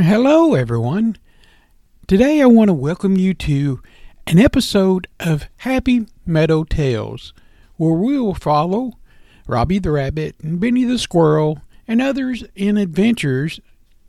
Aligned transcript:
Hello, 0.00 0.54
everyone. 0.54 1.16
Today 2.06 2.40
I 2.40 2.46
want 2.46 2.68
to 2.68 2.72
welcome 2.72 3.16
you 3.16 3.34
to 3.34 3.82
an 4.28 4.38
episode 4.38 5.08
of 5.18 5.48
Happy 5.56 6.06
Meadow 6.24 6.62
Tales, 6.62 7.34
where 7.78 7.94
we 7.94 8.16
will 8.16 8.36
follow 8.36 8.92
Robbie 9.48 9.80
the 9.80 9.90
Rabbit 9.90 10.36
and 10.40 10.60
Benny 10.60 10.84
the 10.84 11.00
Squirrel 11.00 11.62
and 11.88 12.00
others 12.00 12.44
in 12.54 12.76
adventures 12.76 13.58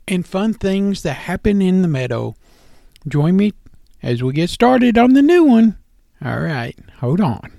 and 0.06 0.24
fun 0.24 0.54
things 0.54 1.02
that 1.02 1.14
happen 1.14 1.60
in 1.60 1.82
the 1.82 1.88
meadow. 1.88 2.36
Join 3.08 3.36
me 3.36 3.52
as 4.00 4.22
we 4.22 4.32
get 4.32 4.48
started 4.48 4.96
on 4.96 5.14
the 5.14 5.22
new 5.22 5.42
one. 5.42 5.76
All 6.24 6.38
right, 6.38 6.78
hold 7.00 7.20
on. 7.20 7.50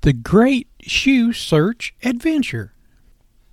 The 0.00 0.12
Great 0.12 0.66
Shoe 0.80 1.32
Search 1.32 1.94
Adventure. 2.02 2.72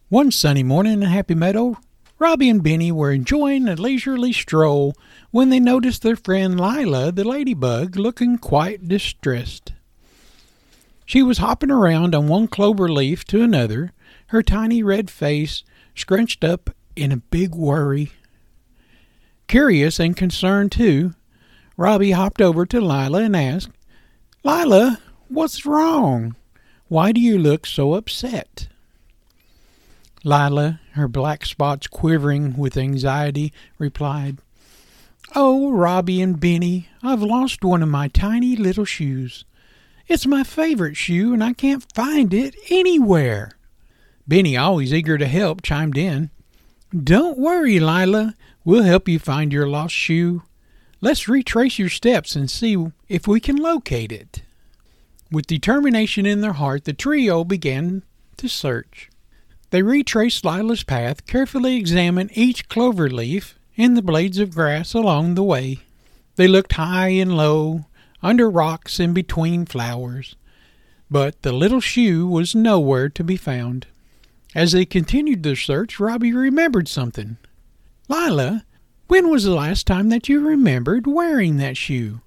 One 0.07 0.31
sunny 0.31 0.63
morning 0.63 1.04
in 1.04 1.09
Happy 1.09 1.36
Meadow, 1.36 1.77
Robbie 2.20 2.49
and 2.49 2.61
Benny 2.61 2.91
were 2.91 3.13
enjoying 3.13 3.70
a 3.70 3.75
leisurely 3.75 4.33
stroll 4.33 4.93
when 5.32 5.50
they 5.50 5.59
noticed 5.59 6.01
their 6.01 6.18
friend 6.18 6.59
Lila 6.59 7.14
the 7.14 7.23
ladybug 7.23 7.95
looking 7.95 8.37
quite 8.37 8.89
distressed. 8.89 9.71
She 11.05 11.23
was 11.23 11.37
hopping 11.37 11.71
around 11.71 12.14
on 12.14 12.28
one 12.28 12.47
clover 12.47 12.89
leaf 12.89 13.23
to 13.25 13.42
another, 13.42 13.93
her 14.28 14.43
tiny 14.43 14.83
red 14.83 15.09
face 15.09 15.64
scrunched 15.95 16.43
up 16.43 16.69
in 16.95 17.14
a 17.14 17.18
big 17.18 17.55
worry. 17.55 18.11
Curious 19.47 20.00
and 20.00 20.15
concerned, 20.15 20.73
too, 20.73 21.15
Robbie 21.78 22.11
hopped 22.11 22.42
over 22.42 22.65
to 22.65 22.81
Lila 22.81 23.23
and 23.23 23.36
asked, 23.36 23.71
Lila, 24.43 25.00
what's 25.29 25.65
wrong? 25.65 26.36
Why 26.89 27.11
do 27.14 27.21
you 27.21 27.37
look 27.37 27.65
so 27.65 27.93
upset? 27.93 28.67
Lila, 30.23 30.82
her 30.93 31.07
black 31.07 31.46
spots 31.46 31.87
quivering 31.87 32.58
with 32.58 32.78
anxiety, 32.78 33.53
replied, 33.78 34.39
Oh, 35.36 35.72
Robbie 35.72 36.22
and 36.22 36.39
Benny, 36.39 36.89
I've 37.03 37.22
lost 37.22 37.64
one 37.64 37.84
of 37.84 37.89
my 37.89 38.08
tiny 38.08 38.56
little 38.56 38.86
shoes. 38.86 39.45
It's 40.08 40.25
my 40.25 40.44
favorite 40.44 40.97
shoe, 40.97 41.34
and 41.34 41.44
I 41.44 41.53
can't 41.53 41.86
find 41.94 42.34
it 42.34 42.56
anywhere. 42.70 43.52
Benny, 44.28 44.58
always 44.58 44.94
eager 44.94 45.17
to 45.17 45.28
help, 45.28 45.62
chimed 45.62 45.97
in. 45.97 46.31
Don't 46.92 47.38
worry, 47.38 47.80
Lila. 47.80 48.34
We'll 48.66 48.84
help 48.84 49.08
you 49.08 49.20
find 49.20 49.53
your 49.53 49.67
lost 49.67 49.94
shoe. 49.94 50.44
Let's 51.00 51.30
retrace 51.30 51.80
your 51.80 51.90
steps 51.90 52.36
and 52.36 52.50
see 52.50 52.75
if 53.08 53.28
we 53.28 53.40
can 53.40 53.56
locate 53.56 54.12
it. 54.12 54.42
With 55.31 55.47
determination 55.47 56.25
in 56.25 56.42
their 56.42 56.53
heart, 56.53 56.86
the 56.86 56.94
trio 56.94 57.44
began 57.44 58.03
to 58.38 58.50
search. 58.50 59.09
They 59.72 59.84
retraced 59.84 60.44
Lila's 60.44 60.84
path, 60.84 61.25
carefully 61.28 61.75
examined 61.75 62.31
each 62.34 62.70
clover 62.70 63.09
leaf 63.09 63.58
and 63.78 63.95
the 63.95 64.02
blades 64.02 64.39
of 64.39 64.56
grass 64.56 64.94
along 64.94 65.36
the 65.36 65.44
way. 65.44 65.80
They 66.36 66.48
looked 66.48 66.73
high 66.73 67.09
and 67.09 67.38
low, 67.38 67.86
under 68.22 68.50
rocks 68.50 69.00
and 69.00 69.14
between 69.14 69.66
flowers, 69.66 70.36
but 71.09 71.42
the 71.42 71.53
little 71.53 71.80
shoe 71.80 72.28
was 72.28 72.56
nowhere 72.56 73.09
to 73.09 73.23
be 73.23 73.38
found. 73.38 73.88
As 74.56 74.72
they 74.72 74.86
continued 74.86 75.44
their 75.44 75.56
search, 75.56 76.00
Robbie 76.00 76.34
remembered 76.34 76.88
something. 76.88 77.38
Lila, 78.08 78.66
when 79.08 79.30
was 79.30 79.44
the 79.44 79.53
last 79.53 79.86
time 79.86 80.09
that 80.09 80.28
you 80.28 80.45
remembered 80.45 81.06
wearing 81.08 81.58
that 81.58 81.78
shoe? 81.78 82.22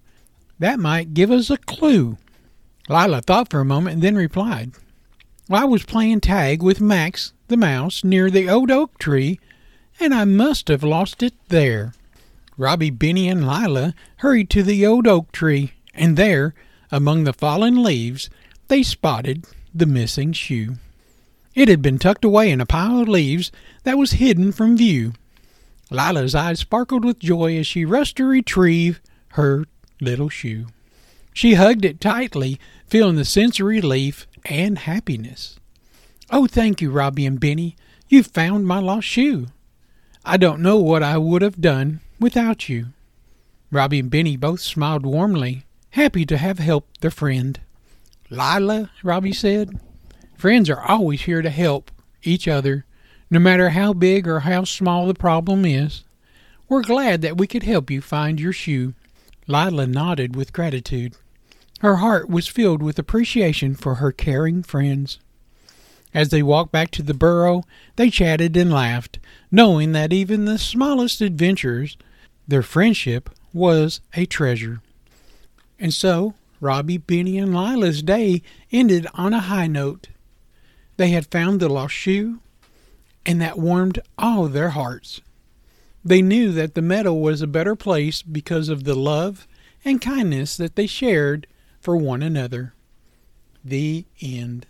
That 0.59 0.79
might 0.79 1.15
give 1.15 1.31
us 1.31 1.51
a 1.51 1.57
clue. 1.57 2.19
Lila 2.89 3.21
thought 3.21 3.51
for 3.51 3.61
a 3.61 3.65
moment 3.65 3.95
and 3.95 4.03
then 4.03 4.17
replied, 4.17 4.73
I 5.51 5.65
was 5.65 5.85
playing 5.85 6.21
tag 6.21 6.63
with 6.63 6.81
Max 6.81 7.33
the 7.49 7.57
mouse 7.57 8.05
near 8.05 8.31
the 8.31 8.49
old 8.49 8.71
oak 8.71 8.99
tree, 8.99 9.41
and 9.99 10.15
I 10.15 10.25
must 10.25 10.69
have 10.69 10.85
lost 10.85 11.23
it 11.23 11.35
there. 11.49 11.95
Robbie, 12.57 12.91
Benny, 12.91 13.29
and 13.29 13.47
Lila 13.47 13.95
hurried 14.19 14.51
to 14.51 14.63
the 14.63 14.87
old 14.87 15.07
oak 15.07 15.33
tree, 15.33 15.73
and 15.95 16.17
there, 16.17 16.55
among 16.91 17.25
the 17.25 17.33
fallen 17.33 17.83
leaves, 17.83 18.31
they 18.69 18.83
spotted 18.83 19.45
the 19.75 19.87
missing 19.87 20.33
shoe. 20.33 20.77
It 21.55 21.69
had 21.69 21.83
been 21.83 21.99
tucked 21.99 22.25
away 22.25 22.51
in 22.51 22.61
a 22.61 22.67
pile 22.67 23.01
of 23.01 23.09
leaves 23.09 23.51
that 23.83 23.99
was 23.99 24.13
hidden 24.13 24.53
from 24.53 24.77
view. 24.77 25.13
Lila's 25.91 26.35
eyes 26.35 26.61
sparkled 26.61 27.05
with 27.05 27.19
joy 27.19 27.59
as 27.59 27.67
she 27.67 27.85
rushed 27.85 28.17
to 28.17 28.25
retrieve 28.25 29.01
her 29.31 29.67
little 30.01 30.29
shoe. 30.29 30.69
She 31.35 31.55
hugged 31.55 31.85
it 31.85 32.01
tightly, 32.01 32.59
feeling 32.87 33.17
the 33.17 33.25
sense 33.25 33.59
of 33.59 33.67
relief 33.67 34.27
and 34.45 34.79
happiness. 34.79 35.59
Oh, 36.31 36.47
thank 36.47 36.81
you, 36.81 36.91
Robbie 36.91 37.27
and 37.27 37.39
Benny. 37.39 37.77
You 38.09 38.23
found 38.23 38.67
my 38.67 38.79
lost 38.79 39.07
shoe. 39.07 39.49
I 40.25 40.37
don't 40.37 40.63
know 40.63 40.77
what 40.77 41.03
I 41.03 41.19
would 41.19 41.43
have 41.43 41.61
done 41.61 42.01
without 42.21 42.69
you. 42.69 42.87
Robbie 43.71 44.01
and 44.01 44.11
Benny 44.11 44.37
both 44.37 44.61
smiled 44.61 45.05
warmly, 45.05 45.65
happy 45.91 46.25
to 46.27 46.37
have 46.37 46.59
helped 46.59 47.01
their 47.01 47.11
friend. 47.11 47.59
Lila, 48.31 48.91
Robbie 49.03 49.33
said, 49.33 49.81
friends 50.37 50.71
are 50.71 50.81
always 50.81 51.23
here 51.23 51.43
to 51.43 51.51
help 51.51 51.91
each 52.23 52.47
other, 52.47 52.85
no 53.31 53.39
matter 53.39 53.71
how 53.71 53.93
big 53.93 54.29
or 54.29 54.41
how 54.41 54.65
small 54.65 55.07
the 55.07 55.15
problem 55.15 55.65
is. 55.65 56.05
We're 56.69 56.83
glad 56.83 57.23
that 57.23 57.37
we 57.37 57.47
could 57.47 57.63
help 57.63 57.91
you 57.91 58.01
find 58.01 58.41
your 58.41 58.53
shoe. 58.53 58.95
Lila 59.47 59.87
nodded 59.87 60.37
with 60.37 60.53
gratitude. 60.53 61.15
Her 61.83 61.97
heart 61.97 62.31
was 62.31 62.47
filled 62.47 62.81
with 62.81 62.97
appreciation 63.01 63.75
for 63.75 63.97
her 63.97 64.13
caring 64.13 64.63
friends. 64.63 65.19
As 66.15 66.29
they 66.29 66.41
walked 66.41 66.71
back 66.71 66.93
to 66.93 67.03
the 67.03 67.13
burrow, 67.13 67.65
they 67.97 68.09
chatted 68.09 68.57
and 68.57 68.71
laughed, 68.71 69.19
knowing 69.51 69.91
that 69.91 70.13
even 70.13 70.45
the 70.45 70.59
smallest 70.59 71.21
adventures, 71.21 71.97
their 72.47 72.63
friendship 72.63 73.29
was 73.53 74.01
a 74.15 74.27
treasure. 74.27 74.81
And 75.81 75.93
so, 75.93 76.35
Robbie, 76.61 76.99
Benny, 76.99 77.37
and 77.37 77.53
Lila's 77.53 78.01
day 78.01 78.43
ended 78.71 79.09
on 79.15 79.35
a 79.35 79.41
high 79.41 79.67
note. 79.67 80.07
They 80.99 81.09
had 81.09 81.33
found 81.33 81.59
the 81.59 81.69
lost 81.69 81.95
shoe, 81.95 82.39
and 83.27 83.41
that 83.41 83.59
warmed 83.59 83.99
all 84.17 84.47
their 84.47 84.71
hearts. 84.71 85.21
They 86.05 86.23
knew 86.23 86.53
that 86.53 86.75
the 86.75 86.83
meadow 86.83 87.13
was 87.13 87.43
a 87.43 87.49
better 87.49 87.75
place 87.75 88.23
because 88.23 88.69
of 88.69 88.85
the 88.85 88.95
love 88.95 89.49
and 89.85 90.01
kindness 90.01 90.57
that 90.59 90.77
they 90.77 90.87
shared 90.87 91.49
for 91.83 91.97
one 91.97 92.23
another. 92.23 92.75
The 93.65 94.07
end. 94.21 94.67